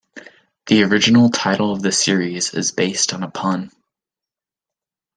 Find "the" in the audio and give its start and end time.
0.65-0.81, 1.83-1.91